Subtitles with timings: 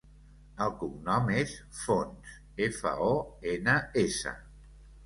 [0.65, 2.35] El cognom és Fons:
[2.69, 3.13] efa, o,
[3.57, 4.37] ena, essa.